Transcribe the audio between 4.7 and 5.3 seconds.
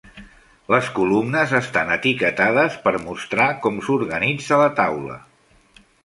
taula.